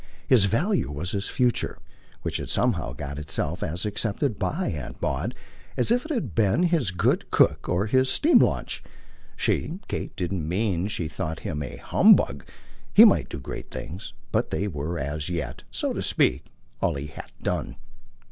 [0.25, 1.77] His value was his future,
[2.23, 5.35] which had somehow got itself as accepted by Aunt Maud
[5.77, 8.81] as if it had been his good cook or his steamlaunch.
[9.35, 12.47] She, Kate, didn't mean she thought him a humbug;
[12.91, 16.45] he might do great things but they were as yet, so to speak,
[16.81, 17.75] all he had done.